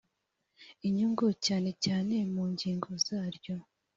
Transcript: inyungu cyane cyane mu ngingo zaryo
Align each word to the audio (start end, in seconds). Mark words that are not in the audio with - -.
inyungu 0.87 1.25
cyane 1.45 1.69
cyane 1.85 2.15
mu 2.33 2.43
ngingo 2.51 2.89
zaryo 3.05 3.55